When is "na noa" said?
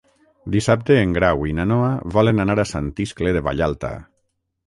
1.59-1.91